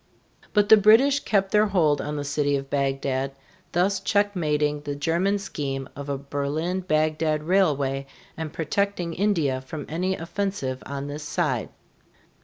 [0.53, 3.33] But the British kept their hold on the city of Bagdad,
[3.73, 10.15] thus checkmating the German scheme of a Berlin Bagdad railway and protecting India from any
[10.15, 11.69] offensive on this side.